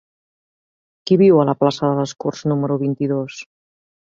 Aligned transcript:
Qui 1.09 1.17
viu 1.23 1.37
a 1.41 1.45
la 1.51 1.55
plaça 1.59 1.91
de 1.91 1.99
les 2.01 2.15
Corts 2.25 2.43
número 2.53 2.79
vint-i-dos? 2.87 3.41